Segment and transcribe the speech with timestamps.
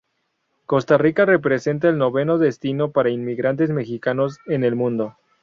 [0.65, 5.15] Costa Rica representa el noveno destino para inmigrantes mexicanos en el mundo.